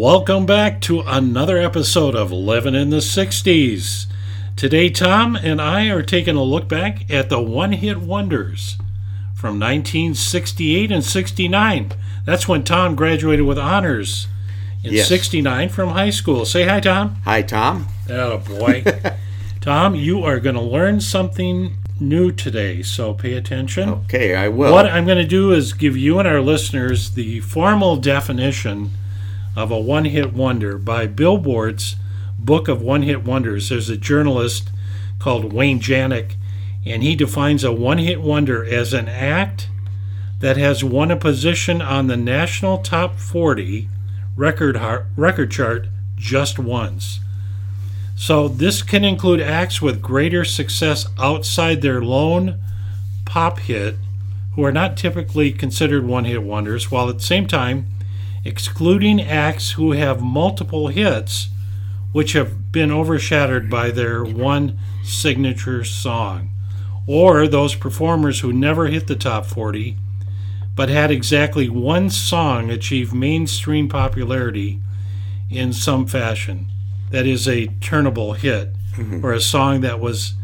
Welcome 0.00 0.46
back 0.46 0.80
to 0.82 1.00
another 1.00 1.58
episode 1.58 2.14
of 2.14 2.32
Living 2.32 2.74
in 2.74 2.88
the 2.88 3.02
60s. 3.02 4.06
Today, 4.56 4.88
Tom 4.88 5.36
and 5.36 5.60
I 5.60 5.90
are 5.90 6.00
taking 6.02 6.36
a 6.36 6.42
look 6.42 6.66
back 6.70 7.10
at 7.10 7.28
the 7.28 7.38
one 7.38 7.72
hit 7.72 7.98
wonders 7.98 8.78
from 9.34 9.60
1968 9.60 10.90
and 10.90 11.04
69. 11.04 11.92
That's 12.24 12.48
when 12.48 12.64
Tom 12.64 12.96
graduated 12.96 13.44
with 13.44 13.58
honors 13.58 14.26
in 14.82 14.94
Yes. 14.94 15.06
69 15.06 15.68
from 15.68 15.90
high 15.90 16.08
school. 16.08 16.46
Say 16.46 16.64
hi, 16.64 16.80
Tom. 16.80 17.16
Hi, 17.26 17.42
Tom. 17.42 17.86
Oh, 18.08 18.38
boy. 18.38 18.82
Tom, 19.60 19.94
you 19.94 20.24
are 20.24 20.40
going 20.40 20.56
to 20.56 20.62
learn 20.62 21.02
something 21.02 21.76
new 22.00 22.32
today, 22.32 22.80
so 22.80 23.12
pay 23.12 23.34
attention. 23.34 23.90
Okay, 23.90 24.34
I 24.34 24.48
will. 24.48 24.72
What 24.72 24.86
I'm 24.86 25.04
going 25.04 25.18
to 25.18 25.28
do 25.28 25.52
is 25.52 25.74
give 25.74 25.94
you 25.94 26.18
and 26.18 26.26
our 26.26 26.40
listeners 26.40 27.10
the 27.10 27.40
formal 27.40 27.96
definition 27.96 28.92
of 29.60 29.70
a 29.70 29.78
one 29.78 30.06
hit 30.06 30.32
wonder 30.32 30.78
by 30.78 31.06
Billboard's 31.06 31.96
Book 32.38 32.66
of 32.66 32.80
One 32.80 33.02
Hit 33.02 33.24
Wonders. 33.24 33.68
There's 33.68 33.90
a 33.90 33.96
journalist 33.96 34.70
called 35.18 35.52
Wayne 35.52 35.80
Jancik, 35.80 36.36
and 36.86 37.02
he 37.02 37.14
defines 37.14 37.62
a 37.62 37.70
one 37.70 37.98
hit 37.98 38.22
wonder 38.22 38.64
as 38.64 38.94
an 38.94 39.06
act 39.06 39.68
that 40.38 40.56
has 40.56 40.82
won 40.82 41.10
a 41.10 41.16
position 41.16 41.82
on 41.82 42.06
the 42.06 42.16
national 42.16 42.78
top 42.78 43.18
40 43.18 43.90
record, 44.34 44.78
har- 44.78 45.06
record 45.14 45.50
chart 45.50 45.88
just 46.16 46.58
once. 46.58 47.20
So 48.16 48.48
this 48.48 48.80
can 48.80 49.04
include 49.04 49.42
acts 49.42 49.82
with 49.82 50.00
greater 50.00 50.42
success 50.46 51.06
outside 51.18 51.82
their 51.82 52.00
lone 52.00 52.58
pop 53.26 53.58
hit 53.58 53.96
who 54.54 54.64
are 54.64 54.72
not 54.72 54.96
typically 54.96 55.52
considered 55.52 56.06
one 56.06 56.24
hit 56.24 56.42
wonders, 56.42 56.90
while 56.90 57.10
at 57.10 57.18
the 57.18 57.24
same 57.24 57.46
time 57.46 57.86
excluding 58.44 59.20
acts 59.20 59.72
who 59.72 59.92
have 59.92 60.22
multiple 60.22 60.88
hits 60.88 61.48
which 62.12 62.32
have 62.32 62.72
been 62.72 62.90
overshadowed 62.90 63.70
by 63.70 63.90
their 63.90 64.24
one 64.24 64.78
signature 65.04 65.84
song, 65.84 66.50
or 67.06 67.46
those 67.46 67.74
performers 67.74 68.40
who 68.40 68.52
never 68.52 68.88
hit 68.88 69.06
the 69.06 69.16
top 69.16 69.46
40 69.46 69.96
but 70.80 70.88
had 70.88 71.10
exactly 71.10 71.68
one 71.68 72.08
song 72.08 72.70
achieve 72.70 73.12
mainstream 73.12 73.88
popularity 73.88 74.80
in 75.50 75.72
some 75.72 76.06
fashion. 76.06 76.66
That 77.10 77.26
is 77.26 77.46
a 77.46 77.66
turntable 77.82 78.34
hit, 78.34 78.72
mm-hmm. 78.94 79.22
or 79.22 79.32
a 79.32 79.40
song 79.40 79.80
that 79.82 80.00
was 80.00 80.34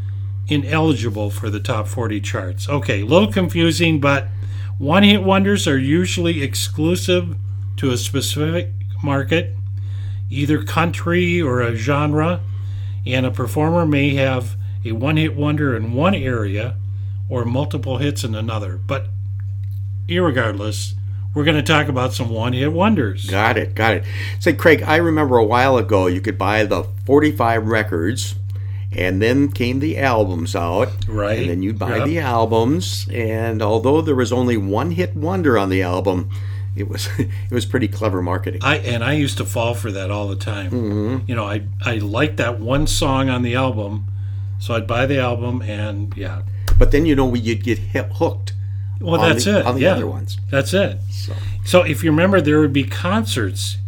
ineligible 0.48 1.31
for 1.31 1.48
the 1.48 1.58
top 1.58 1.88
40 1.88 2.20
charts. 2.20 2.69
Okay, 2.69 3.00
a 3.00 3.06
little 3.06 3.33
confusing, 3.33 4.00
but 4.00 4.27
one 4.78 5.05
hit 5.05 5.22
wonders 5.22 5.66
are 5.66 5.78
usually 5.78 6.42
exclusive 6.42 7.36
to 7.77 7.91
a 7.91 7.96
specific 7.96 8.70
market, 9.02 9.55
either 10.30 10.62
country 10.62 11.41
or 11.41 11.60
a 11.60 11.74
genre, 11.77 12.41
and 13.06 13.24
a 13.27 13.30
performer 13.30 13.86
may 13.86 14.14
have 14.14 14.56
a 14.84 14.92
one 14.92 15.16
hit 15.16 15.36
wonder 15.36 15.77
in 15.77 15.92
one 15.94 16.14
area 16.14 16.77
or 17.28 17.44
multiple 17.44 17.98
hits 17.98 18.24
in 18.24 18.34
another. 18.34 18.77
But 18.77 19.06
irregardless, 20.08 20.94
we're 21.34 21.44
going 21.44 21.56
to 21.56 21.62
talk 21.62 21.88
about 21.88 22.12
some 22.14 22.30
one 22.30 22.52
hit 22.52 22.72
wonders. 22.72 23.28
Got 23.28 23.58
it, 23.58 23.74
got 23.74 23.94
it. 23.94 24.04
Say, 24.41 24.52
Craig, 24.54 24.82
I 24.82 24.97
remember 24.97 25.36
a 25.36 25.44
while 25.44 25.77
ago 25.77 26.06
you 26.06 26.20
could 26.20 26.38
buy 26.38 26.64
the 26.64 26.84
45 27.04 27.66
records, 27.66 28.34
and 28.92 29.20
then 29.20 29.50
came 29.50 29.80
the 29.80 29.98
albums 29.98 30.56
out. 30.56 30.88
Right. 31.08 31.41
And 31.41 31.50
then 31.50 31.62
you'd 31.62 31.78
buy 31.78 31.98
Yep. 31.98 32.06
the 32.06 32.19
albums, 32.20 33.06
and 33.12 33.60
although 33.60 34.00
there 34.00 34.14
was 34.14 34.32
only 34.32 34.56
one 34.56 34.92
hit 34.92 35.14
wonder 35.16 35.58
on 35.58 35.69
the 35.69 35.82
album, 35.82 36.30
it 36.77 36.88
was 36.88 37.08
it 37.19 37.28
was 37.50 37.64
pretty 37.66 37.88
clever 37.88 38.22
marketing. 38.22 38.60
I 38.62 38.77
and 38.78 39.02
I 39.02 39.14
used 39.14 39.38
to 39.38 39.44
fall 39.44 39.74
for 39.74 39.91
that 39.92 40.10
all 40.10 40.28
the 40.28 40.36
time. 40.36 41.25
You 41.26 41.34
know, 41.34 41.44
I 41.44 41.62
I 41.84 41.97
liked 41.98 42.37
that 42.38 42.60
one 42.60 42.87
song 42.87 43.28
on 43.31 43.42
the 43.42 43.54
album, 43.54 44.04
so 44.60 44.75
I'd 44.75 44.86
buy 44.86 45.06
the 45.06 45.19
album 45.19 45.62
and 45.62 46.15
yeah. 46.16 46.42
But 46.78 46.91
then 46.91 47.06
you 47.06 47.16
know 47.16 47.32
you'd 47.34 47.65
get 47.65 47.78
hooked 47.78 48.53
Well, 49.00 49.20
that's 49.20 49.44
the, 49.47 49.60
it. 49.60 49.66
on 49.66 49.76
the 49.76 49.82
yeah, 49.82 49.92
other 49.94 50.06
ones. 50.06 50.36
that's 50.50 50.75
it. 50.75 50.98
So 51.10 51.32
So 51.65 51.82
if 51.82 52.04
you 52.04 52.10
remember, 52.10 52.41
there 52.41 52.60
would 52.60 52.72
be 52.75 52.84
concerts, 52.84 53.78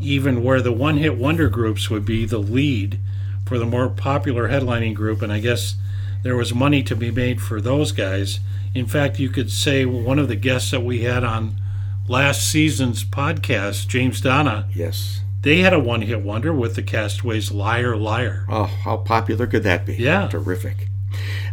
even 0.00 0.42
where 0.42 0.62
the 0.62 0.72
one-hit 0.72 1.16
wonder 1.18 1.48
groups 1.50 1.90
would 1.90 2.04
be 2.06 2.24
the 2.24 2.38
lead 2.38 2.98
for 3.46 3.58
the 3.58 3.66
more 3.66 3.88
popular 3.90 4.48
headlining 4.48 4.94
group, 4.94 5.20
and 5.22 5.30
I 5.32 5.40
guess 5.40 5.74
there 6.22 6.36
was 6.36 6.54
money 6.54 6.82
to 6.84 6.96
be 6.96 7.10
made 7.10 7.40
for 7.42 7.60
those 7.60 7.92
guys. 7.92 8.40
In 8.74 8.86
fact, 8.86 9.18
you 9.18 9.28
could 9.28 9.50
say 9.50 9.84
one 9.84 10.18
of 10.18 10.28
the 10.28 10.36
guests 10.36 10.70
that 10.70 10.80
we 10.82 11.02
had 11.02 11.24
on 11.24 11.60
last 12.08 12.50
season's 12.50 13.04
podcast, 13.04 13.86
James 13.86 14.20
Donna, 14.20 14.66
yes. 14.74 15.20
they 15.42 15.58
had 15.58 15.72
a 15.72 15.78
one-hit 15.78 16.22
wonder 16.22 16.52
with 16.52 16.74
the 16.74 16.82
Castaways' 16.82 17.52
"Liar, 17.52 17.96
Liar." 17.96 18.44
Oh, 18.48 18.64
how 18.64 18.96
popular 18.96 19.46
could 19.46 19.62
that 19.64 19.84
be? 19.84 19.96
Yeah. 19.96 20.28
Terrific. 20.28 20.88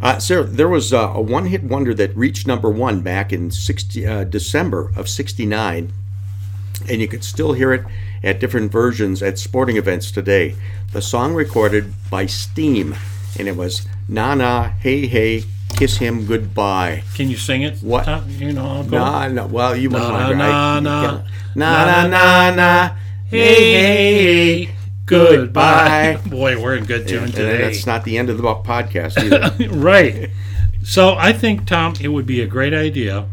Uh, 0.02 0.20
Sarah, 0.20 0.44
there 0.44 0.68
was 0.68 0.94
uh, 0.94 1.12
a 1.14 1.22
one 1.22 1.46
hit 1.48 1.64
wonder 1.64 1.94
that 1.94 2.16
reached 2.16 2.46
number 2.48 2.70
one 2.70 3.02
back 3.02 3.32
in 3.32 3.52
60, 3.52 4.06
uh, 4.06 4.24
December 4.26 4.92
of 4.96 5.08
69, 5.10 5.92
and 6.90 7.02
you 7.02 7.08
could 7.08 7.24
still 7.24 7.54
hear 7.54 7.74
it 7.74 7.84
at 8.24 8.40
different 8.40 8.72
versions 8.72 9.24
at 9.24 9.40
sporting 9.40 9.78
events 9.78 10.12
today. 10.12 10.56
The 10.92 11.02
song 11.02 11.34
recorded 11.34 11.94
by 12.10 12.26
Steam, 12.26 12.96
and 13.40 13.48
it 13.48 13.56
was 13.56 13.88
Na 14.08 14.36
Na, 14.36 14.70
Hey 14.80 15.08
Hey, 15.08 15.44
Kiss 15.76 15.98
Him 15.98 16.26
Goodbye. 16.26 17.04
Can 17.16 17.30
you 17.30 17.38
sing 17.38 17.64
it? 17.64 17.78
What? 17.80 18.06
Tom? 18.06 18.30
You 18.30 18.54
know, 18.54 18.66
I'll 18.66 18.84
go. 18.84 18.98
Na, 18.98 19.28
na, 19.28 19.46
well, 19.46 19.76
you 19.76 19.90
must 19.90 20.04
Na, 20.08 20.12
want 20.12 20.32
to. 20.32 20.38
na, 20.38 20.46
I- 20.46 20.80
na, 20.80 21.02
you 21.02 21.08
can't- 21.10 21.26
Na 21.56 21.86
na 21.86 22.08
na 22.08 22.56
na, 22.56 22.96
Hey, 23.30 23.38
hey, 23.74 24.66
hey, 24.66 24.76
goodbye. 25.06 26.20
Boy, 26.28 26.62
we're 26.62 26.76
in 26.76 26.86
good 26.86 27.08
tune 27.08 27.24
And 27.26 27.34
today. 27.34 27.58
that's 27.62 27.86
not 27.86 28.04
the 28.04 28.18
end 28.18 28.30
of 28.30 28.38
the 28.38 28.44
podcast 28.44 29.18
either. 29.18 29.70
right. 29.76 30.30
So 30.84 31.16
I 31.16 31.34
think, 31.34 31.66
Tom, 31.66 31.94
it 32.00 32.10
would 32.10 32.26
be 32.26 32.42
a 32.42 32.48
great 32.48 32.74
idea 32.74 33.26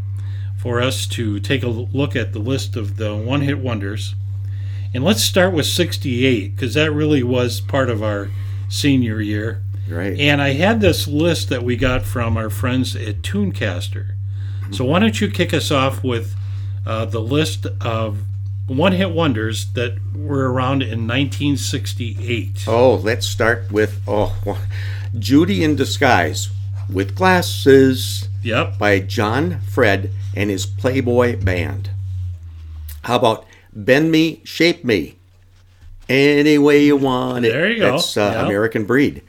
for 0.59 0.81
us 0.81 1.07
to 1.09 1.39
take 1.41 1.63
a 1.63 1.69
look 1.69 2.15
at 2.17 2.33
the 2.33 2.39
list 2.39 2.77
of 2.77 2.97
the 2.97 3.15
one 3.17 3.43
hit 3.43 3.59
wonders. 3.59 4.15
And 4.95 5.03
let's 5.05 5.23
start 5.23 5.53
with 5.53 5.67
68, 5.67 6.55
because 6.55 6.75
that 6.75 6.93
really 6.93 7.23
was 7.23 7.61
part 7.61 7.91
of 7.91 8.03
our 8.03 8.31
senior 8.69 9.21
year. 9.21 9.63
Right. 9.89 10.19
And 10.19 10.41
I 10.41 10.53
had 10.53 10.81
this 10.81 11.07
list 11.07 11.49
that 11.51 11.63
we 11.63 11.77
got 11.77 12.03
from 12.03 12.37
our 12.37 12.51
friends 12.51 12.95
at 12.97 13.23
Tunecaster. 13.23 14.15
So 14.71 14.85
why 14.87 15.01
don't 15.01 15.21
you 15.21 15.31
kick 15.31 15.53
us 15.53 15.71
off 15.71 16.03
with 16.03 16.35
uh, 16.87 17.05
the 17.05 17.21
list 17.21 17.67
of 17.83 18.21
one 18.67 18.93
hit 18.93 19.11
wonders 19.11 19.67
that 19.75 19.99
were 20.17 20.51
around 20.51 20.83
in 20.83 21.07
1968? 21.07 22.65
Oh, 22.67 22.95
let's 22.95 23.27
start 23.27 23.71
with 23.71 24.01
oh, 24.09 24.59
Judy 25.19 25.63
in 25.63 25.77
Disguise 25.77 26.49
with 26.91 27.15
Glasses 27.15 28.29
Yep. 28.43 28.79
by 28.79 28.99
John 29.01 29.61
Fred 29.61 30.11
and 30.35 30.49
his 30.51 30.65
Playboy 30.67 31.37
Band. 31.43 31.91
How 33.03 33.17
about 33.17 33.47
Bend 33.73 34.11
Me, 34.11 34.41
Shape 34.45 34.85
Me, 34.85 35.17
Any 36.09 36.57
Way 36.59 36.85
You 36.85 36.97
Want 36.97 37.45
It? 37.45 37.53
There 37.53 37.71
you 37.71 37.79
go. 37.79 37.93
That's 37.93 38.17
uh, 38.17 38.33
Yeah. 38.35 38.47
American 38.47 38.85
Breed. 38.85 39.23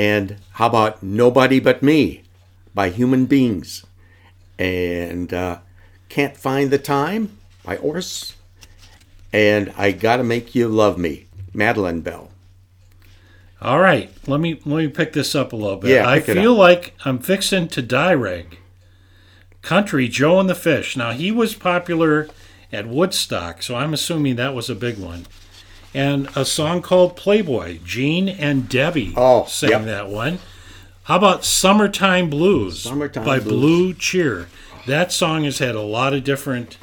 And 0.00 0.36
how 0.52 0.68
about 0.68 1.02
Nobody 1.02 1.60
But 1.60 1.82
Me 1.82 2.22
by 2.74 2.88
Human 2.88 3.26
Beings? 3.26 3.84
And 4.58 5.30
uh, 5.30 5.58
Can't 6.08 6.38
Find 6.38 6.70
the 6.70 6.78
Time 6.78 7.36
by 7.66 7.76
Orse. 7.76 8.34
And 9.30 9.70
I 9.76 9.92
Gotta 9.92 10.24
Make 10.24 10.54
You 10.54 10.68
Love 10.68 10.96
Me, 10.96 11.26
Madeline 11.52 12.00
Bell. 12.00 12.30
All 13.60 13.78
right, 13.78 14.10
let 14.26 14.40
me 14.40 14.58
let 14.64 14.76
me 14.78 14.88
pick 14.88 15.12
this 15.12 15.34
up 15.34 15.52
a 15.52 15.56
little 15.56 15.76
bit. 15.76 15.90
Yeah, 15.90 16.08
I 16.08 16.20
feel 16.20 16.54
like 16.54 16.94
I'm 17.04 17.18
fixing 17.18 17.68
to 17.68 17.82
die 17.82 18.14
Rag. 18.14 18.56
Country 19.60 20.08
Joe 20.08 20.40
and 20.40 20.48
the 20.48 20.54
Fish. 20.54 20.96
Now 20.96 21.10
he 21.10 21.30
was 21.30 21.54
popular 21.54 22.26
at 22.72 22.88
Woodstock, 22.88 23.62
so 23.62 23.74
I'm 23.76 23.92
assuming 23.92 24.36
that 24.36 24.54
was 24.54 24.70
a 24.70 24.74
big 24.74 24.96
one. 24.96 25.26
And 25.92 26.28
a 26.36 26.44
song 26.44 26.82
called 26.82 27.16
Playboy. 27.16 27.78
Gene 27.84 28.28
and 28.28 28.68
Debbie 28.68 29.12
Oh, 29.16 29.44
sang 29.46 29.70
yep. 29.70 29.84
that 29.86 30.08
one. 30.08 30.38
How 31.04 31.16
about 31.16 31.44
Summertime 31.44 32.30
Blues 32.30 32.82
Summertime 32.82 33.24
by 33.24 33.40
Blues. 33.40 33.48
Blue 33.52 33.94
Cheer? 33.94 34.48
That 34.86 35.10
song 35.12 35.44
has 35.44 35.58
had 35.58 35.74
a 35.74 35.80
lot 35.82 36.14
of 36.14 36.22
different 36.24 36.76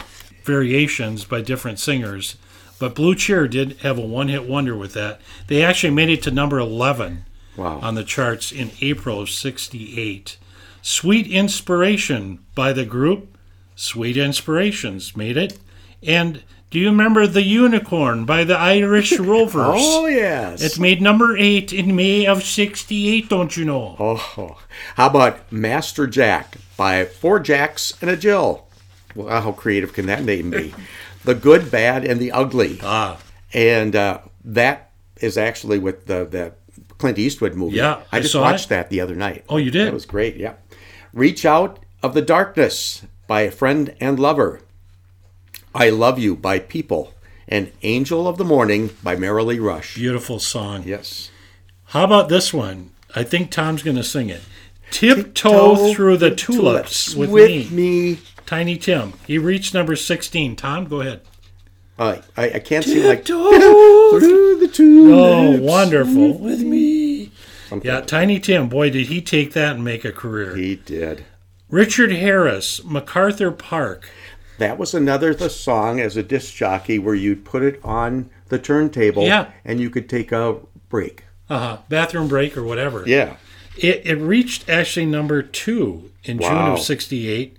variations 0.43 1.23
by 1.25 1.41
different 1.41 1.79
singers, 1.79 2.35
but 2.79 2.95
Blue 2.95 3.15
Cheer 3.15 3.47
did 3.47 3.77
have 3.81 3.97
a 3.97 4.01
one-hit 4.01 4.47
wonder 4.47 4.75
with 4.75 4.93
that. 4.93 5.19
They 5.47 5.63
actually 5.63 5.93
made 5.93 6.09
it 6.09 6.21
to 6.23 6.31
number 6.31 6.59
11 6.59 7.23
Wow. 7.55 7.79
on 7.81 7.95
the 7.95 8.03
charts 8.03 8.51
in 8.51 8.71
April 8.81 9.19
of 9.21 9.29
68. 9.29 10.37
Sweet 10.81 11.27
Inspiration 11.27 12.39
by 12.55 12.71
the 12.73 12.85
group 12.85 13.35
Sweet 13.75 14.17
Inspirations 14.17 15.15
made 15.15 15.37
it. 15.37 15.57
And 16.03 16.43
do 16.69 16.79
you 16.79 16.89
remember 16.89 17.25
The 17.27 17.43
Unicorn 17.43 18.25
by 18.25 18.43
the 18.43 18.57
Irish 18.57 19.17
Rovers? 19.19 19.65
Oh, 19.77 20.05
yes. 20.07 20.61
It 20.61 20.79
made 20.79 21.01
number 21.01 21.37
8 21.37 21.71
in 21.73 21.95
May 21.95 22.25
of 22.25 22.43
68, 22.43 23.29
don't 23.29 23.55
you 23.55 23.65
know? 23.65 23.95
Oh, 23.99 24.57
how 24.95 25.07
about 25.07 25.51
Master 25.51 26.07
Jack 26.07 26.57
by 26.75 27.05
Four 27.05 27.39
Jacks 27.39 27.93
and 28.01 28.09
a 28.09 28.17
Jill? 28.17 28.67
Well, 29.15 29.41
how 29.41 29.51
creative 29.51 29.93
can 29.93 30.05
that 30.07 30.23
name 30.23 30.51
be? 30.51 30.73
the 31.23 31.35
Good, 31.35 31.71
Bad, 31.71 32.05
and 32.05 32.19
the 32.19 32.31
Ugly. 32.31 32.79
Ah, 32.83 33.19
and 33.53 33.95
uh, 33.95 34.19
that 34.43 34.91
is 35.21 35.37
actually 35.37 35.79
with 35.79 36.05
the 36.05 36.25
the 36.25 36.53
Clint 36.99 37.17
Eastwood 37.17 37.55
movie. 37.55 37.77
Yeah, 37.77 38.03
I 38.11 38.17
I 38.17 38.19
just 38.19 38.35
watched 38.35 38.65
it. 38.65 38.69
that 38.69 38.89
the 38.89 39.01
other 39.01 39.15
night. 39.15 39.45
Oh, 39.49 39.57
you 39.57 39.71
did? 39.71 39.87
That 39.87 39.93
was 39.93 40.05
great. 40.05 40.35
Yeah, 40.35 40.53
Reach 41.13 41.45
Out 41.45 41.79
of 42.03 42.13
the 42.13 42.21
Darkness 42.21 43.05
by 43.25 43.41
a 43.41 43.51
Friend 43.51 43.95
and 43.99 44.19
Lover. 44.19 44.61
I 45.73 45.89
Love 45.89 46.19
You 46.19 46.35
by 46.35 46.59
People. 46.59 47.13
And 47.47 47.71
Angel 47.81 48.27
of 48.27 48.37
the 48.37 48.43
Morning 48.43 48.89
by 49.01 49.15
Merrilee 49.15 49.61
Rush. 49.61 49.95
Beautiful 49.95 50.39
song. 50.39 50.83
Yes. 50.85 51.31
How 51.85 52.03
about 52.03 52.27
this 52.27 52.53
one? 52.53 52.91
I 53.15 53.23
think 53.23 53.51
Tom's 53.51 53.83
going 53.83 53.95
to 53.95 54.03
sing 54.03 54.29
it. 54.29 54.41
Tiptoe 54.91 55.93
through 55.93 56.17
the 56.17 56.33
tulips, 56.33 57.15
with, 57.15 57.29
me. 57.31 57.67
me. 57.69 58.19
Tiny 58.45 58.77
Tim. 58.77 59.13
He 59.25 59.37
reached 59.37 59.73
number 59.73 59.95
16. 59.95 60.55
Tom, 60.55 60.85
go 60.85 61.01
ahead. 61.01 61.21
Uh, 61.99 62.21
I, 62.35 62.49
I 62.51 62.59
can't 62.59 62.85
see 62.85 63.05
like 63.05 63.19
Tiptoe 63.25 64.19
through 64.19 64.59
the 64.59 64.67
tulips. 64.67 65.61
Oh, 65.61 65.61
wonderful. 65.61 66.37
With 66.37 66.61
me. 66.61 67.31
Something 67.67 67.89
Yeah, 67.89 68.01
Tiny 68.01 68.39
Tim. 68.39 68.69
Boy, 68.69 68.89
did 68.89 69.07
he 69.07 69.21
take 69.21 69.53
that 69.53 69.75
and 69.75 69.83
make 69.83 70.05
a 70.05 70.11
career. 70.11 70.55
He 70.55 70.75
did. 70.75 71.25
Richard 71.69 72.11
Harris, 72.11 72.83
MacArthur 72.85 73.51
Park. 73.51 74.09
That 74.57 74.77
was 74.77 74.93
another 74.93 75.33
the 75.33 75.49
song 75.49 75.99
as 75.99 76.17
a 76.17 76.23
disc 76.23 76.53
jockey 76.55 76.97
where 76.99 77.15
you'd 77.15 77.45
put 77.45 77.63
it 77.63 77.79
on 77.83 78.29
the 78.49 78.57
turntable 78.57 79.23
Yeah. 79.23 79.51
and 79.63 79.79
you 79.79 79.89
could 79.89 80.09
take 80.09 80.31
a 80.31 80.57
break. 80.89 81.23
Uh-huh. 81.49 81.77
Bathroom 81.89 82.27
break 82.27 82.57
or 82.57 82.63
whatever. 82.63 83.03
Yeah. 83.05 83.37
It, 83.77 84.05
it 84.05 84.15
reached 84.15 84.67
actually 84.69 85.05
number 85.05 85.41
two 85.41 86.11
in 86.23 86.39
June 86.39 86.51
of 86.51 86.79
68. 86.79 87.57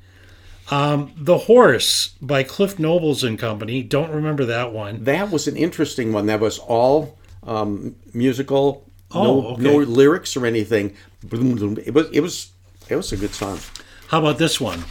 Um, 0.70 1.12
the 1.16 1.38
Horse 1.38 2.08
by 2.20 2.42
Cliff 2.42 2.78
Nobles 2.78 3.24
and 3.24 3.38
Company. 3.38 3.82
Don't 3.82 4.10
remember 4.10 4.44
that 4.44 4.72
one. 4.72 5.04
That 5.04 5.30
was 5.30 5.48
an 5.48 5.56
interesting 5.56 6.12
one. 6.12 6.26
That 6.26 6.40
was 6.40 6.58
all 6.58 7.16
um, 7.44 7.96
musical. 8.12 8.84
Oh, 9.10 9.22
no, 9.22 9.46
okay. 9.48 9.62
no 9.62 9.76
lyrics 9.78 10.36
or 10.36 10.44
anything. 10.44 10.94
It 11.32 11.94
was 11.94 12.08
it 12.12 12.20
was 12.20 12.52
it 12.90 12.96
was 12.96 13.12
a 13.12 13.16
good 13.16 13.32
song. 13.32 13.58
How 14.08 14.18
about 14.18 14.36
this 14.36 14.60
one? 14.60 14.84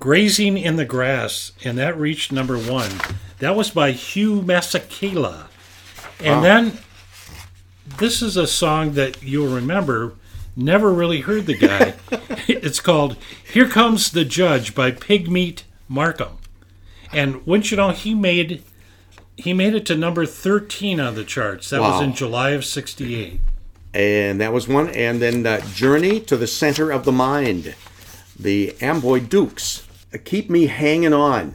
Grazing 0.00 0.56
in 0.56 0.76
the 0.76 0.84
Grass, 0.84 1.52
and 1.64 1.76
that 1.78 1.98
reached 1.98 2.30
number 2.30 2.56
one. 2.56 2.90
That 3.38 3.56
was 3.56 3.70
by 3.70 3.92
Hugh 3.92 4.42
Masekela. 4.42 5.46
And 6.20 6.44
then 6.44 6.78
this 7.98 8.22
is 8.22 8.36
a 8.36 8.46
song 8.46 8.92
that 8.92 9.22
you'll 9.22 9.54
remember. 9.54 10.14
Never 10.56 10.92
really 10.92 11.20
heard 11.20 11.46
the 11.46 11.56
guy. 11.56 11.94
it's 12.48 12.80
called 12.80 13.16
"Here 13.52 13.68
Comes 13.68 14.10
the 14.10 14.24
Judge" 14.24 14.74
by 14.74 14.90
Pigmeat 14.90 15.62
Markham. 15.88 16.38
And 17.12 17.46
wouldn't 17.46 17.70
you 17.70 17.76
know, 17.76 17.90
he 17.90 18.14
made 18.14 18.62
he 19.36 19.52
made 19.52 19.74
it 19.74 19.86
to 19.86 19.96
number 19.96 20.26
thirteen 20.26 20.98
on 21.00 21.14
the 21.14 21.24
charts. 21.24 21.70
That 21.70 21.80
was 21.80 22.02
in 22.02 22.14
July 22.14 22.50
of 22.50 22.64
'68. 22.64 23.40
And 23.94 24.40
that 24.40 24.52
was 24.52 24.68
one. 24.68 24.88
And 24.90 25.20
then 25.20 25.46
uh, 25.46 25.60
Journey 25.72 26.20
to 26.20 26.36
the 26.36 26.46
Center 26.46 26.90
of 26.90 27.04
the 27.04 27.12
Mind, 27.12 27.74
the 28.38 28.76
Amboy 28.80 29.20
Dukes. 29.20 29.87
Keep 30.24 30.48
Me 30.48 30.66
Hanging 30.66 31.12
On 31.12 31.54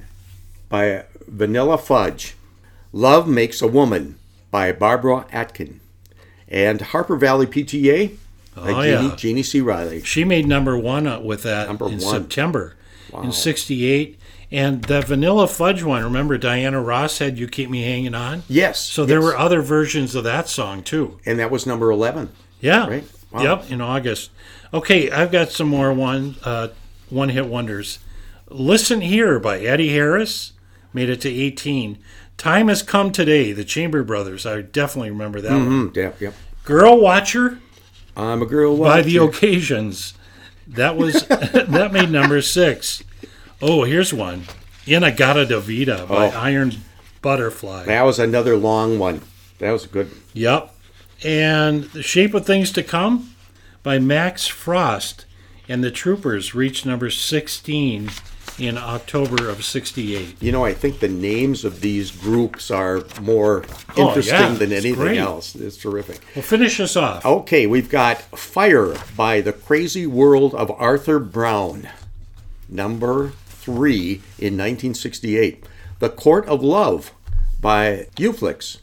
by 0.69 1.05
Vanilla 1.27 1.77
Fudge. 1.77 2.35
Love 2.91 3.27
Makes 3.27 3.61
a 3.61 3.67
Woman 3.67 4.19
by 4.51 4.71
Barbara 4.71 5.25
Acklin. 5.31 5.79
And 6.47 6.81
Harper 6.81 7.15
Valley 7.15 7.47
PTA 7.47 8.15
by 8.55 8.61
Oh, 8.71 8.83
Jeannie, 8.83 9.07
yeah. 9.07 9.15
Jeannie 9.15 9.43
C. 9.43 9.61
Riley. 9.61 10.03
She 10.03 10.23
made 10.23 10.47
number 10.47 10.77
one 10.77 11.07
uh, 11.07 11.19
with 11.19 11.41
that 11.43 11.67
Number 11.67 11.87
in 11.87 11.93
one. 11.93 12.01
September 12.01 12.75
in 13.23 13.31
'68. 13.31 14.19
And 14.51 14.83
the 14.83 15.01
Vanilla 15.01 15.47
Fudge 15.47 15.81
one, 15.81 16.03
remember 16.03 16.37
Diana 16.37 16.79
Ross 16.79 17.17
had 17.17 17.39
"You 17.39 17.47
Keep 17.47 17.71
Me 17.71 17.81
Hanging 17.81 18.13
On." 18.13 18.43
Yes. 18.47 18.79
So 18.79 19.05
there 19.05 19.19
yes. 19.19 19.25
were 19.25 19.37
other 19.37 19.63
versions 19.63 20.13
of 20.13 20.23
that 20.25 20.47
song 20.47 20.83
too. 20.83 21.19
And 21.25 21.39
that 21.39 21.49
was 21.49 21.65
number 21.65 21.89
11. 21.89 22.29
Yeah. 22.61 22.87
Right. 22.87 23.03
Wow. 23.31 23.41
Yep. 23.41 23.71
In 23.71 23.81
August. 23.81 24.29
Okay, 24.71 25.09
I've 25.09 25.31
got 25.31 25.49
some 25.49 25.67
more 25.67 25.91
one 25.91 26.35
uh, 26.43 26.67
one 27.09 27.29
hit 27.29 27.47
wonders. 27.47 27.97
"Listen 28.53 29.01
Here" 29.01 29.39
by 29.39 29.59
Eddie 29.59 29.89
Harris 29.93 30.53
made 30.93 31.09
it 31.09 31.21
to 31.21 31.29
18. 31.29 31.97
"Time 32.37 32.67
Has 32.67 32.81
Come 32.83 33.11
Today" 33.11 33.51
the 33.51 33.63
Chamber 33.65 34.03
Brothers. 34.03 34.45
I 34.45 34.61
definitely 34.61 35.11
remember 35.11 35.41
that 35.41 35.51
one. 35.51 35.89
Mm, 35.89 35.95
yep, 35.95 36.21
yep. 36.21 36.33
"Girl 36.63 36.99
Watcher" 36.99 37.59
I'm 38.15 38.41
a 38.41 38.45
girl. 38.45 38.75
watcher. 38.77 38.93
by 38.97 39.01
the 39.01 39.19
O'Kaysions. 39.19 40.13
That 40.67 40.95
was 40.97 41.23
that 41.27 41.89
made 41.91 42.09
number 42.11 42.41
six. 42.41 43.03
Oh, 43.61 43.83
here's 43.85 44.13
one. 44.13 44.43
In-A-Gadda-Da-Vida 44.85 46.05
by 46.09 46.27
Oh. 46.29 46.37
Iron 46.39 46.73
Butterfly. 47.21 47.85
That 47.85 48.01
was 48.03 48.19
another 48.19 48.55
long 48.57 48.99
one. 48.99 49.21
That 49.59 49.71
was 49.71 49.85
a 49.85 49.87
good. 49.87 50.11
Yep. 50.33 50.75
And 51.23 51.85
The 51.85 52.03
Shape 52.03 52.33
of 52.33 52.45
Things 52.45 52.71
to 52.73 52.83
Come 52.83 53.33
by 53.81 53.97
Max 53.99 54.45
Frost. 54.47 55.25
And 55.69 55.81
the 55.83 55.91
Troopers 55.91 56.53
reached 56.53 56.85
number 56.85 57.09
16 57.09 58.09
in 58.59 58.77
October 58.77 59.49
of 59.49 59.63
68. 59.65 60.41
You 60.41 60.51
know, 60.51 60.63
I 60.63 60.73
think 60.73 60.99
the 60.99 61.07
names 61.07 61.65
of 61.65 61.81
these 61.81 62.11
groups 62.11 62.69
are 62.71 63.03
more 63.21 63.65
Oh, 63.97 64.07
interesting 64.09 64.35
yeah, 64.39 64.53
than 64.53 64.71
anything 64.71 64.95
great. 64.95 65.17
else. 65.17 65.55
It's 65.55 65.77
terrific. 65.77 66.19
Well, 66.35 66.43
finish 66.43 66.79
us 66.79 66.95
off. 66.95 67.25
Okay, 67.25 67.65
we've 67.67 67.89
got 67.89 68.21
Fire 68.37 68.95
by 69.17 69.41
The 69.41 69.53
Crazy 69.53 70.05
World 70.07 70.53
of 70.55 70.69
Arthur 70.71 71.19
Brown, 71.19 71.89
number 72.69 73.31
three 73.47 74.21
in 74.37 74.57
1968. 74.57 75.65
The 75.99 76.09
Court 76.09 76.45
of 76.47 76.61
Love 76.63 77.11
by 77.59 78.07
Unifics. 78.17 78.79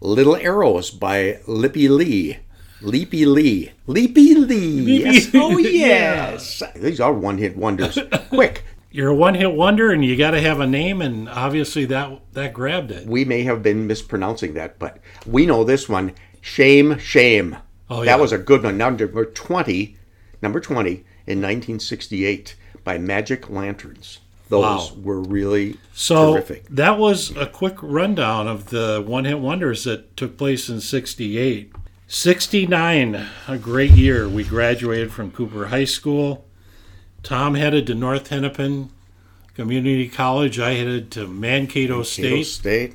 Little 0.00 0.36
Arrows 0.36 0.90
by 0.90 1.38
Lippy 1.46 1.88
Lee. 1.88 2.38
Leapy 2.82 3.24
Lee. 3.26 3.72
Leapy 3.86 4.34
Lee. 4.34 5.02
Yes. 5.02 5.30
Oh, 5.34 5.56
yes. 5.58 6.62
These 6.74 7.00
are 7.00 7.12
one 7.12 7.38
hit 7.38 7.56
wonders. 7.56 7.98
Quick. 8.28 8.64
You're 8.90 9.10
a 9.10 9.14
one 9.14 9.34
hit 9.34 9.52
wonder 9.52 9.90
and 9.90 10.04
you 10.04 10.16
got 10.16 10.30
to 10.30 10.40
have 10.40 10.60
a 10.60 10.66
name, 10.66 11.02
and 11.02 11.28
obviously 11.28 11.84
that, 11.86 12.18
that 12.32 12.54
grabbed 12.54 12.90
it. 12.90 13.06
We 13.06 13.24
may 13.24 13.42
have 13.42 13.62
been 13.62 13.86
mispronouncing 13.86 14.54
that, 14.54 14.78
but 14.78 14.98
we 15.26 15.44
know 15.46 15.64
this 15.64 15.88
one. 15.88 16.12
Shame, 16.40 16.98
shame. 16.98 17.56
Oh, 17.90 18.02
yeah. 18.02 18.12
That 18.16 18.20
was 18.20 18.32
a 18.32 18.38
good 18.38 18.62
one. 18.62 18.78
Number 18.78 19.24
20, 19.26 19.96
number 20.42 20.60
20 20.60 20.90
in 21.26 21.42
1968 21.42 22.56
by 22.84 22.98
Magic 22.98 23.50
Lanterns. 23.50 24.20
Those 24.48 24.92
Wow. 24.92 24.96
were 25.02 25.20
really 25.20 25.76
So 25.92 26.34
terrific. 26.34 26.66
that 26.70 26.98
was 26.98 27.36
a 27.36 27.46
quick 27.46 27.76
rundown 27.82 28.46
of 28.46 28.70
the 28.70 29.02
one 29.04 29.24
hit 29.24 29.40
wonders 29.40 29.84
that 29.84 30.16
took 30.16 30.38
place 30.38 30.68
in 30.68 30.80
68. 30.80 31.72
69, 32.08 33.26
a 33.48 33.58
great 33.58 33.90
year. 33.90 34.28
We 34.28 34.44
graduated 34.44 35.12
from 35.12 35.32
Cooper 35.32 35.66
High 35.66 35.86
School. 35.86 36.44
Tom 37.24 37.56
headed 37.56 37.86
to 37.88 37.96
North 37.96 38.28
Hennepin 38.28 38.90
Community 39.54 40.08
College. 40.08 40.60
I 40.60 40.74
headed 40.74 41.10
to 41.12 41.26
Mankato 41.26 41.94
Cato 41.94 42.02
State. 42.04 42.44
State. 42.44 42.94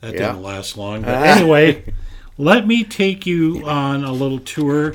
That 0.00 0.14
Yeah. 0.14 0.28
didn't 0.28 0.42
last 0.42 0.76
long. 0.76 1.02
But 1.02 1.16
ah. 1.16 1.22
anyway, 1.24 1.82
let 2.36 2.64
me 2.64 2.84
take 2.84 3.26
you 3.26 3.66
on 3.66 4.04
a 4.04 4.12
little 4.12 4.38
tour 4.38 4.94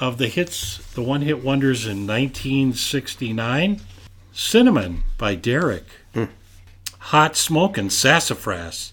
of 0.00 0.18
the 0.18 0.26
hits, 0.26 0.78
the 0.94 1.02
one 1.02 1.22
hit 1.22 1.44
wonders 1.44 1.86
in 1.86 2.04
1969. 2.04 3.80
Cinnamon 4.32 5.04
by 5.18 5.36
Derek. 5.36 5.86
Hmm. 6.14 6.24
Hot 6.98 7.36
Smoke 7.36 7.78
and 7.78 7.92
Sassafras 7.92 8.92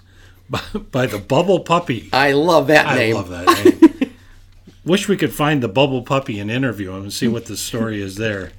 by, 0.49 0.61
by 0.91 1.05
the 1.05 1.17
Bubble 1.19 1.59
Puppy. 1.61 2.09
I 2.13 2.31
love 2.33 2.67
that 2.67 2.85
name. 2.87 2.93
I 2.93 2.97
name. 2.97 3.15
love 3.15 3.29
that 3.29 3.65
name. 3.65 4.13
Wish 4.85 5.07
we 5.07 5.17
could 5.17 5.33
find 5.33 5.61
the 5.61 5.67
Bubble 5.67 6.01
Puppy 6.01 6.39
and 6.39 6.49
interview 6.49 6.91
him 6.91 7.03
and 7.03 7.13
see 7.13 7.27
what 7.27 7.45
the 7.45 7.57
story 7.57 8.01
is 8.01 8.15
there. 8.15 8.51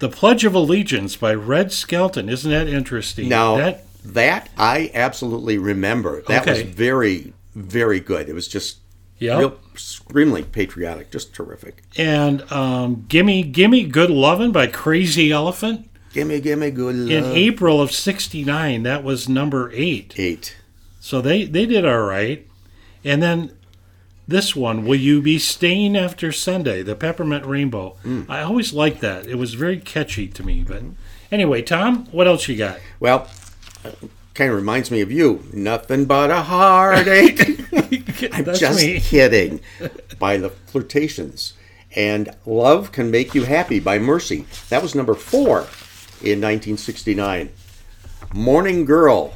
The 0.00 0.08
Pledge 0.08 0.44
of 0.44 0.54
Allegiance 0.54 1.16
by 1.16 1.34
Red 1.34 1.72
Skelton. 1.72 2.28
Isn't 2.28 2.50
that 2.50 2.68
interesting? 2.68 3.28
Now, 3.28 3.56
that 3.56 3.84
that 4.04 4.48
I 4.56 4.90
absolutely 4.94 5.58
remember. 5.58 6.22
That 6.28 6.42
Okay. 6.42 6.50
was 6.64 6.74
very, 6.74 7.32
very 7.54 7.98
good. 7.98 8.28
It 8.28 8.34
was 8.34 8.46
just 8.46 8.78
yeah. 9.18 9.38
real 9.38 9.58
extremely 9.72 10.42
patriotic, 10.44 11.10
just 11.10 11.34
terrific. 11.34 11.82
and 11.96 12.42
um, 12.52 13.06
Gimme 13.08 13.42
Gimme 13.42 13.84
Good 13.84 14.10
Lovin' 14.10 14.52
by 14.52 14.66
Crazy 14.66 15.32
Elephant. 15.32 15.88
Gimme, 16.12 16.40
gimme 16.40 16.70
good 16.70 17.10
In. 17.10 17.24
April 17.24 17.80
of 17.82 17.92
69, 17.92 18.82
that 18.84 19.04
was 19.04 19.28
number 19.28 19.70
eight. 19.74 20.14
Eight. 20.16 20.56
So 21.00 21.20
they, 21.20 21.44
they 21.44 21.66
did 21.66 21.86
all 21.86 22.02
right. 22.02 22.46
And 23.04 23.22
then 23.22 23.52
this 24.26 24.54
one, 24.54 24.84
Will 24.84 24.98
You 24.98 25.22
Be 25.22 25.38
Staying 25.38 25.96
After 25.96 26.32
Sunday, 26.32 26.82
the 26.82 26.94
Peppermint 26.94 27.46
Rainbow. 27.46 27.96
Mm. 28.04 28.26
I 28.28 28.42
always 28.42 28.72
liked 28.72 29.00
that. 29.00 29.26
It 29.26 29.36
was 29.36 29.54
very 29.54 29.78
catchy 29.78 30.28
to 30.28 30.42
me. 30.42 30.64
But 30.66 30.82
anyway, 31.32 31.62
Tom, 31.62 32.06
what 32.12 32.26
else 32.26 32.46
you 32.48 32.56
got? 32.56 32.78
Well, 33.00 33.28
kind 34.34 34.50
of 34.50 34.56
reminds 34.56 34.90
me 34.90 35.00
of 35.00 35.10
you. 35.10 35.44
Nothing 35.52 36.04
but 36.04 36.30
a 36.30 36.42
heartache. 36.42 37.72
I'm 38.32 38.44
just 38.54 38.84
me. 38.84 39.00
kidding. 39.00 39.60
by 40.18 40.36
the 40.36 40.50
Flirtations. 40.50 41.54
And 41.96 42.28
Love 42.44 42.92
Can 42.92 43.10
Make 43.10 43.34
You 43.34 43.44
Happy 43.44 43.80
by 43.80 43.98
Mercy. 43.98 44.46
That 44.68 44.82
was 44.82 44.94
number 44.94 45.14
four 45.14 45.60
in 46.20 46.40
1969. 46.42 47.50
Morning 48.34 48.84
Girl, 48.84 49.32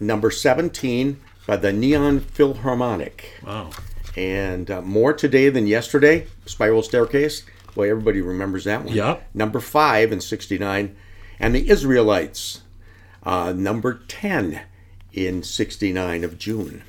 number 0.00 0.30
17 0.30 1.20
by 1.46 1.56
the 1.56 1.72
Neon 1.72 2.20
Philharmonic. 2.20 3.40
Wow. 3.44 3.70
And 4.16 4.70
uh, 4.70 4.82
More 4.82 5.12
Today 5.12 5.48
Than 5.48 5.66
Yesterday, 5.66 6.26
Spiral 6.46 6.82
Staircase. 6.82 7.44
Boy, 7.74 7.90
everybody 7.90 8.20
remembers 8.20 8.64
that 8.64 8.84
one. 8.84 8.94
Yep. 8.94 9.28
Number 9.34 9.60
five 9.60 10.10
in 10.12 10.20
69. 10.20 10.96
And 11.38 11.54
the 11.54 11.68
Israelites, 11.68 12.62
uh, 13.22 13.52
number 13.52 14.00
10 14.08 14.62
in 15.12 15.42
69 15.42 16.24
of 16.24 16.38
June. 16.38 16.82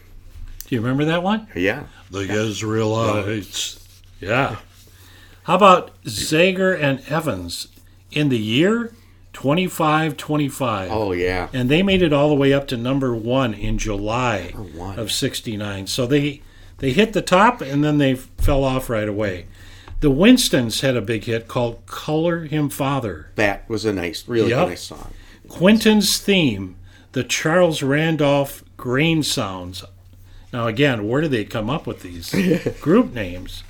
Do 0.66 0.76
you 0.76 0.82
remember 0.82 1.06
that 1.06 1.24
one? 1.24 1.48
Yeah. 1.56 1.84
The 2.10 2.22
Israelites. 2.22 4.00
Yeah. 4.20 4.58
How 5.44 5.56
about 5.56 6.02
Zager 6.04 6.78
and 6.78 7.02
Evans 7.08 7.68
in 8.12 8.30
the 8.30 8.40
year 8.40 8.94
2525? 9.38 10.92
Oh, 10.92 11.12
yeah. 11.12 11.48
And 11.54 11.70
they 11.70 11.84
made 11.84 12.02
it 12.02 12.12
all 12.12 12.30
the 12.30 12.36
way 12.36 12.54
up 12.54 12.68
to 12.70 12.78
number 12.78 13.14
one 13.14 13.54
in 13.54 13.78
July 13.78 14.50
one. 14.76 14.98
of 14.98 15.12
69. 15.12 15.86
So 15.86 16.08
they, 16.08 16.42
they 16.80 16.92
hit 16.92 17.14
the 17.14 17.22
top 17.22 17.62
and 17.62 17.84
then 17.84 18.00
they 18.00 18.16
fell 18.16 18.64
off 18.64 18.90
right 18.90 19.08
away. 19.08 19.46
The 20.00 20.10
Winstons 20.10 20.82
had 20.82 20.96
a 20.96 21.02
big 21.02 21.26
hit 21.26 21.48
called 21.48 21.86
Color 21.86 22.46
Him 22.46 22.70
Father. 22.70 23.30
That 23.36 23.68
was 23.70 23.86
a 23.86 23.94
nice, 23.94 24.28
really 24.28 24.50
Yep. 24.50 24.68
nice 24.70 24.82
song. 24.84 25.14
Quentin's 25.48 26.18
theme, 26.18 26.76
the 27.12 27.24
Charles 27.24 27.84
Randolph 27.84 28.64
Grean 28.76 29.22
Sounds. 29.24 29.84
Now, 30.52 30.66
again, 30.68 31.08
where 31.08 31.22
did 31.22 31.32
they 31.32 31.46
come 31.46 31.70
up 31.70 31.86
with 31.86 32.02
these 32.02 32.34
group 32.82 33.14
names? 33.14 33.64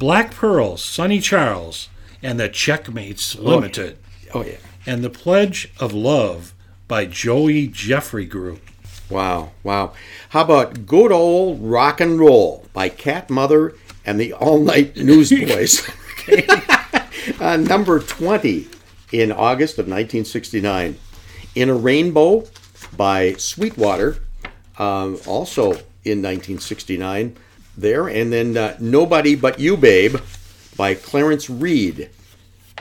Black 0.00 0.32
Pearl, 0.34 0.76
Sonny 0.76 1.20
Charles, 1.20 1.88
and 2.24 2.40
the 2.40 2.48
Checkmates 2.48 3.36
oh, 3.38 3.42
Limited, 3.42 3.98
Oh, 4.34 4.42
yeah. 4.44 4.56
And 4.84 5.04
the 5.04 5.10
Pledge 5.10 5.72
of 5.78 5.92
Love 5.92 6.54
by 6.88 7.06
Joey 7.06 7.68
Jeffrey 7.68 8.26
Group. 8.26 8.60
Wow, 9.08 9.52
wow. 9.62 9.92
How 10.30 10.42
about 10.42 10.86
Good 10.86 11.12
Old 11.12 11.62
Rock 11.62 12.00
and 12.00 12.18
Roll 12.18 12.66
by 12.72 12.88
Cat 12.88 13.30
Mother 13.30 13.74
and 14.04 14.18
the 14.18 14.32
All 14.32 14.58
Night 14.58 14.96
Newsboys? 14.96 15.88
uh, 17.40 17.56
number 17.56 18.00
20 18.00 18.66
in 19.12 19.32
August 19.32 19.74
of 19.74 19.86
1969. 19.86 20.98
In 21.54 21.68
a 21.68 21.74
Rainbow 21.74 22.44
by 22.96 23.34
Sweetwater, 23.34 24.18
um, 24.78 25.18
also 25.26 25.72
in 26.04 26.22
1969 26.22 27.36
there. 27.76 28.08
And 28.08 28.32
then 28.32 28.56
uh, 28.56 28.76
Nobody 28.80 29.34
But 29.34 29.60
You 29.60 29.76
Babe 29.76 30.16
by 30.76 30.94
Clarence 30.94 31.50
Reid 31.50 32.10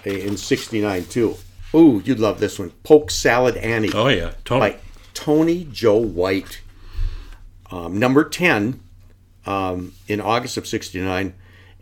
in 0.06 0.38
69 0.38 1.06
too. 1.06 1.36
Ooh, 1.74 2.02
you'd 2.06 2.20
love 2.20 2.40
this 2.40 2.60
one. 2.60 2.72
Polk 2.84 3.10
Salad 3.12 3.56
Annie 3.58 3.92
Oh, 3.94 4.08
yeah, 4.08 4.34
Tony. 4.44 4.60
by 4.60 4.76
Tony 5.14 5.68
Joe 5.72 5.98
White. 5.98 6.62
Um, 7.72 7.98
number 7.98 8.24
10 8.26 8.82
um, 9.46 9.94
in 10.08 10.20
August 10.20 10.58
of 10.58 10.68
69. 10.68 11.34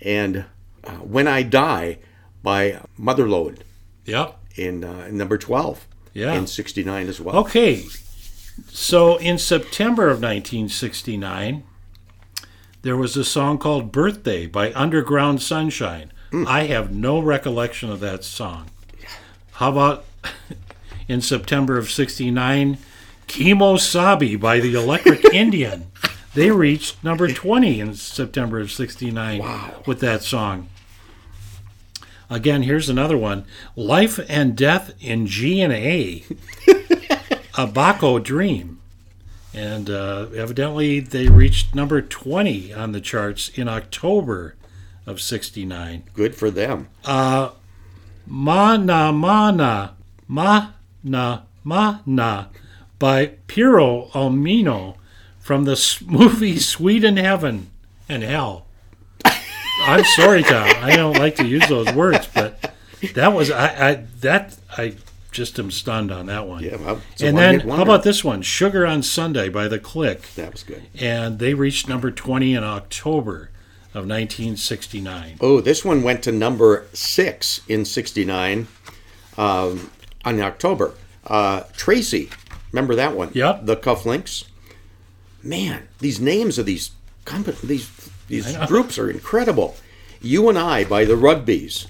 And 0.02 0.46
uh, 0.84 0.92
When 0.98 1.28
I 1.28 1.42
Die 1.44 1.98
by 2.44 2.82
Motherlode 3.00 3.60
Yep. 4.06 4.38
in 4.56 4.84
uh, 4.84 5.08
number 5.12 5.38
12 5.38 5.88
Yeah. 6.14 6.34
in 6.36 6.46
69 6.48 7.08
as 7.08 7.20
well. 7.20 7.36
Okay. 7.38 7.84
So 8.68 9.18
in 9.18 9.38
September 9.40 10.04
of 10.10 10.22
1969, 10.22 11.64
there 12.82 12.98
was 12.98 13.18
a 13.18 13.24
song 13.24 13.58
called 13.58 13.92
Birthday 13.92 14.46
by 14.46 14.72
Underground 14.74 15.42
Sunshine. 15.42 16.12
I 16.32 16.66
have 16.66 16.92
no 16.94 17.20
recollection 17.20 17.90
of 17.92 18.00
that 18.02 18.24
song. 18.24 18.68
How 19.60 19.72
about 19.72 20.06
in 21.10 21.20
September 21.20 21.78
of 21.78 21.92
69, 21.92 22.78
Keem-O-Sabe 23.28 24.40
by 24.40 24.62
the 24.62 24.74
Electric 24.74 25.26
Indian? 25.34 25.92
They 26.34 26.50
reached 26.50 27.04
number 27.04 27.28
20 27.28 27.82
in 27.82 27.94
September 27.96 28.62
of 28.62 28.72
69 28.72 29.44
with 29.86 30.00
that 30.00 30.24
song. 30.24 30.70
Again, 32.30 32.64
here's 32.64 32.88
another 32.88 33.18
one 33.18 33.44
Life 33.76 34.18
and 34.30 34.56
Death 34.56 34.94
in 35.02 35.28
G 35.28 35.60
and 35.60 35.74
A. 35.74 36.24
Abaco 37.58 38.18
Dream. 38.20 38.80
And 39.54 39.90
uh, 39.90 40.28
evidently, 40.34 41.02
they 41.02 41.28
reached 41.28 41.76
number 41.76 42.02
20 42.02 42.74
on 42.74 42.94
the 42.94 43.02
charts 43.02 43.50
in 43.50 43.68
October 43.68 44.56
of 45.06 45.20
69. 45.20 46.04
Good 46.14 46.34
for 46.34 46.50
them. 46.50 46.88
Mana 48.30 49.12
Mana 49.12 49.96
Mana 50.28 50.74
Mana 51.64 52.50
by 53.00 53.26
Piero 53.48 54.08
Almino 54.14 54.96
from 55.40 55.66
the 55.66 55.98
movie 56.06 56.60
Sweden, 56.60 57.18
Heaven 57.18 57.70
and 58.08 58.24
Hell. 58.24 58.66
I'm 59.86 60.04
sorry, 60.04 60.44
Tom. 60.44 60.70
I 60.82 60.96
don't 60.96 61.18
like 61.18 61.36
to 61.38 61.46
use 61.46 61.68
those 61.70 61.92
words, 61.94 62.28
but 62.34 62.74
that 63.16 63.34
was 63.34 63.50
I, 63.50 63.90
I 63.90 63.94
that 64.22 64.58
I 64.78 64.96
just 65.32 65.58
am 65.58 65.72
stunned 65.72 66.12
on 66.12 66.26
that 66.26 66.48
one. 66.48 66.64
Yeah, 66.64 66.76
well, 66.78 67.02
and 67.22 67.38
then 67.38 67.62
how 67.62 67.82
about 67.84 68.04
this 68.04 68.24
one, 68.24 68.42
Sugar 68.42 68.86
on 68.86 69.02
Sunday 69.04 69.48
by 69.48 69.68
The 69.68 69.80
Click, 69.80 70.22
That 70.36 70.52
was 70.52 70.64
good. 70.64 70.84
and 71.00 71.40
they 71.40 71.54
reached 71.54 71.88
number 71.88 72.12
20 72.12 72.54
in 72.56 72.64
October 72.64 73.52
of 73.94 74.06
1969. 74.06 75.38
Oh, 75.42 75.62
this 75.62 75.84
one 75.84 76.04
went 76.04 76.24
to 76.24 76.32
number 76.32 76.86
six 76.94 77.62
in 77.68 77.86
69 77.86 78.68
um, 79.38 79.90
on 80.24 80.40
October. 80.40 80.94
Uh, 81.26 81.64
Tracy, 81.76 82.30
remember 82.72 82.96
that 82.96 83.16
one? 83.16 83.32
Yep. 83.34 83.66
The 83.66 83.76
Cufflinks. 83.76 84.46
Man, 85.42 85.88
these 86.00 86.20
names 86.20 86.58
of 86.58 86.66
these 86.66 86.92
company, 87.26 87.58
these 87.64 88.10
these 88.28 88.58
groups 88.68 89.00
are 89.00 89.10
incredible. 89.10 89.76
You 90.22 90.50
and 90.50 90.58
I 90.58 90.84
by 90.84 91.06
the 91.06 91.16
Rugbies, 91.16 91.88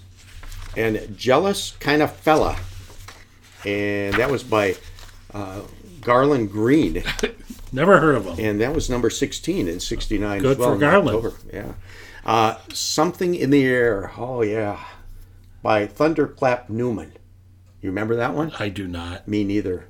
and 0.77 1.17
Jealous 1.17 1.71
Kind 1.79 2.01
of 2.01 2.15
Fella, 2.15 2.57
and 3.65 4.13
that 4.15 4.29
was 4.29 4.43
by 4.43 4.75
uh, 5.33 5.61
Garland 6.01 6.51
Green, 6.51 7.03
Never 7.71 7.99
heard 7.99 8.15
of 8.15 8.25
them. 8.25 8.35
and 8.39 8.61
that 8.61 8.73
was 8.73 8.89
number 8.89 9.09
16 9.09 9.67
in 9.67 9.79
69 9.79 10.41
Good 10.41 10.51
as 10.51 10.57
well. 10.57 10.73
for 10.73 10.77
Garland. 10.79 11.33
Yeah. 11.53 11.73
Uh, 12.25 12.57
Something 12.73 13.35
in 13.35 13.49
the 13.49 13.65
Air. 13.65 14.11
Oh, 14.17 14.41
yeah. 14.41 14.83
By 15.61 15.87
Thunderclap 15.87 16.69
Newman. 16.69 17.13
You 17.81 17.89
remember 17.89 18.15
that 18.15 18.33
one? 18.33 18.51
I 18.59 18.69
do 18.69 18.87
not. 18.87 19.27
Me 19.27 19.43
neither. 19.43 19.87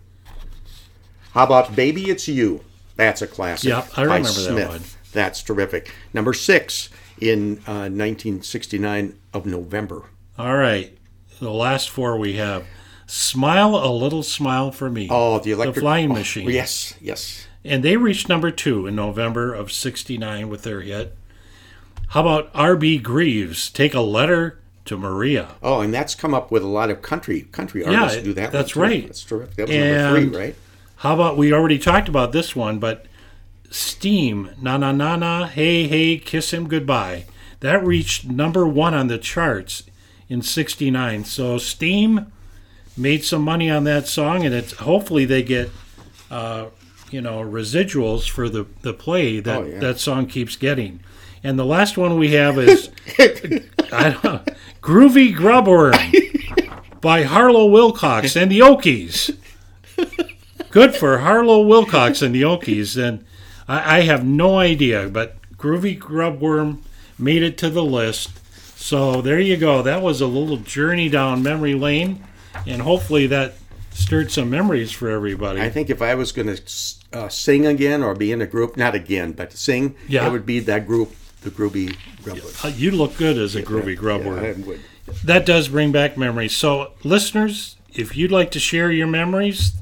How 1.31 1.43
about 1.43 1.75
Baby 1.75 2.09
It's 2.09 2.27
You? 2.27 2.63
That's 2.95 3.21
a 3.21 3.27
classic. 3.27 3.69
Yep, 3.69 3.97
I 3.97 4.01
remember 4.01 4.29
that 4.29 4.69
one. 4.69 4.81
That's 5.13 5.41
terrific. 5.41 5.93
Number 6.13 6.33
six 6.33 6.89
in 7.19 7.57
uh, 7.67 7.89
1969 7.89 9.17
of 9.33 9.45
November. 9.45 10.03
All 10.37 10.55
right. 10.55 10.97
The 11.39 11.51
last 11.51 11.89
four 11.89 12.17
we 12.17 12.33
have 12.33 12.65
Smile 13.07 13.75
a 13.75 13.89
Little 13.91 14.23
Smile 14.23 14.71
for 14.71 14.89
Me. 14.89 15.07
Oh, 15.09 15.39
the 15.39 15.51
electric 15.51 15.81
Flying 15.81 16.11
oh, 16.11 16.15
Machine. 16.15 16.49
Yes, 16.49 16.93
yes. 17.01 17.47
And 17.65 17.83
they 17.83 17.97
reached 17.97 18.29
number 18.29 18.51
two 18.51 18.87
in 18.87 18.95
November 18.95 19.53
of 19.53 19.71
69 19.71 20.47
with 20.49 20.63
their 20.63 20.81
hit. 20.81 21.15
How 22.09 22.21
about 22.21 22.49
R.B. 22.53 22.99
Greaves? 22.99 23.69
Take 23.69 23.93
a 23.93 23.99
letter 24.01 24.59
to 24.85 24.97
Maria. 24.97 25.49
Oh, 25.61 25.81
and 25.81 25.93
that's 25.93 26.15
come 26.15 26.33
up 26.33 26.51
with 26.51 26.63
a 26.63 26.67
lot 26.67 26.89
of 26.89 27.01
country 27.01 27.41
country 27.51 27.81
Yeah, 27.83 28.01
artists 28.03 28.23
do 28.23 28.33
that. 28.33 28.51
that's 28.51 28.75
right. 28.75 29.05
That's 29.05 29.23
terrific. 29.23 29.55
That 29.57 29.67
was 29.67 29.75
And- 29.75 29.95
number 30.15 30.21
three, 30.31 30.39
right? 30.45 30.55
How 30.97 31.13
about 31.13 31.37
we 31.37 31.53
already 31.53 31.77
talked 31.79 32.09
about 32.09 32.31
this 32.31 32.55
one, 32.55 32.79
but 32.79 33.05
Steam, 33.69 34.49
na 34.59 34.77
na 34.77 34.91
na 34.91 35.15
na, 35.15 35.45
hey 35.45 35.87
hey, 35.87 36.17
kiss 36.17 36.51
him 36.51 36.67
goodbye. 36.67 37.25
That 37.59 37.85
reached 37.85 38.25
number 38.25 38.67
one 38.67 38.93
on 38.95 39.07
the 39.07 39.17
charts 39.19 39.83
in 40.27 40.41
'69. 40.41 41.23
So 41.25 41.57
Steam 41.59 42.31
made 42.97 43.23
some 43.23 43.43
money 43.43 43.69
on 43.69 43.83
that 43.83 44.07
song, 44.07 44.43
and 44.43 44.55
it's 44.55 44.73
hopefully 44.73 45.25
they 45.25 45.43
get, 45.43 45.69
uh, 46.31 46.65
you 47.11 47.21
know, 47.21 47.41
residuals 47.41 48.29
for 48.29 48.49
the 48.49 48.65
the 48.81 48.93
play 48.93 49.39
oh, 49.39 49.41
that 49.41 49.57
Oh, 49.57 49.65
yeah. 49.65 49.79
that 49.79 49.99
song 49.99 50.25
keeps 50.27 50.55
getting. 50.55 50.99
And 51.43 51.57
the 51.57 51.65
last 51.65 51.97
one 51.97 52.17
we 52.17 52.31
have 52.33 52.57
is 52.59 52.89
I 53.19 54.17
don't, 54.21 54.45
Groovy 54.81 55.33
Grubworm 55.35 55.95
by 57.01 57.23
Harlow 57.23 57.65
Wilcox 57.67 58.35
and 58.35 58.51
the 58.51 58.59
Okies. 58.59 59.35
Good 60.69 60.95
for 60.95 61.19
Harlow 61.19 61.61
Wilcox 61.61 62.21
and 62.21 62.35
the 62.35 62.43
Okies. 62.43 63.01
And 63.01 63.25
I, 63.67 63.97
I 63.97 64.01
have 64.01 64.25
no 64.25 64.57
idea, 64.59 65.07
but 65.09 65.37
Groovy 65.57 65.97
Grubworm 65.97 66.79
made 67.17 67.41
it 67.41 67.57
to 67.59 67.69
the 67.69 67.83
list. 67.83 68.31
So 68.77 69.21
there 69.21 69.39
you 69.39 69.57
go. 69.57 69.81
That 69.81 70.01
was 70.01 70.21
a 70.21 70.27
little 70.27 70.57
journey 70.57 71.09
down 71.09 71.43
memory 71.43 71.73
lane, 71.73 72.23
and 72.65 72.81
hopefully 72.81 73.27
that 73.27 73.55
stirred 73.93 74.31
some 74.31 74.49
memories 74.49 74.91
for 74.91 75.09
everybody. 75.09 75.61
I 75.61 75.69
think 75.69 75.89
if 75.89 76.01
I 76.01 76.15
was 76.15 76.31
going 76.31 76.55
to 76.55 76.61
uh, 77.13 77.29
sing 77.29 77.65
again 77.65 78.03
or 78.03 78.13
be 78.15 78.31
in 78.31 78.41
a 78.41 78.47
group, 78.47 78.77
not 78.77 78.95
again, 78.95 79.31
but 79.33 79.53
sing, 79.53 79.95
Yeah. 80.07 80.27
it 80.27 80.31
would 80.31 80.45
be 80.45 80.59
that 80.61 80.87
group, 80.87 81.13
the 81.41 81.49
Groovy 81.49 81.95
Grubblers. 82.23 82.63
Uh, 82.65 82.69
you 82.69 82.91
look 82.91 83.17
good 83.17 83.37
as 83.37 83.55
a 83.55 83.63
Groovy 83.63 83.97
Grubworm. 83.97 84.57
Yeah, 84.59 84.65
would. 84.65 84.79
that 85.23 85.45
does 85.45 85.67
bring 85.69 85.91
back 85.91 86.17
memories. 86.17 86.55
So, 86.55 86.91
listeners, 87.03 87.75
if 87.93 88.15
you'd 88.15 88.31
like 88.31 88.51
to 88.51 88.59
share 88.59 88.91
your 88.91 89.07
memories 89.07 89.73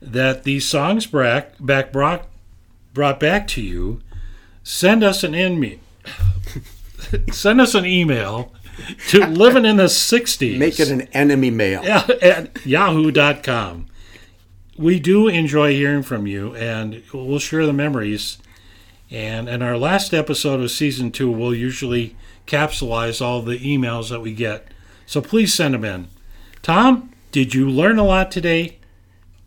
that 0.00 0.44
these 0.44 0.66
songs 0.68 1.06
back, 1.06 1.52
back 1.60 1.92
brought 1.92 2.26
brought 2.92 3.20
back 3.20 3.46
to 3.48 3.60
you, 3.62 4.00
send 4.62 5.04
us 5.04 5.22
an 5.22 5.34
email. 5.34 5.78
send 7.32 7.60
us 7.60 7.74
an 7.74 7.84
email 7.84 8.52
to 9.08 9.26
living 9.26 9.64
in 9.64 9.76
the 9.76 9.84
60s 9.84 10.58
Make 10.58 10.78
it 10.80 10.88
an 10.88 11.02
enemy 11.12 11.50
mail. 11.50 11.82
at 12.22 12.64
yahoo.com. 12.66 13.86
We 14.76 15.00
do 15.00 15.28
enjoy 15.28 15.72
hearing 15.72 16.02
from 16.02 16.26
you, 16.26 16.54
and 16.54 17.02
we'll 17.12 17.38
share 17.38 17.64
the 17.64 17.72
memories. 17.72 18.38
And 19.10 19.48
in 19.48 19.62
our 19.62 19.78
last 19.78 20.12
episode 20.12 20.60
of 20.60 20.70
season 20.70 21.10
two, 21.12 21.30
we'll 21.30 21.54
usually 21.54 22.16
capsulize 22.46 23.24
all 23.24 23.40
the 23.42 23.58
emails 23.58 24.10
that 24.10 24.20
we 24.20 24.34
get. 24.34 24.68
So 25.06 25.20
please 25.22 25.54
send 25.54 25.74
them 25.74 25.84
in. 25.84 26.08
Tom, 26.62 27.10
did 27.32 27.54
you 27.54 27.70
learn 27.70 27.98
a 27.98 28.04
lot 28.04 28.30
today? 28.30 28.78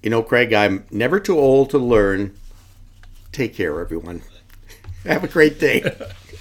You 0.01 0.09
know, 0.09 0.23
Craig, 0.23 0.53
I'm 0.53 0.85
never 0.89 1.19
too 1.19 1.37
old 1.37 1.69
to 1.71 1.77
learn. 1.77 2.35
Take 3.31 3.53
care, 3.53 3.79
everyone. 3.79 4.21
Have 5.05 5.23
a 5.23 5.27
great 5.27 5.59
day. 5.59 5.83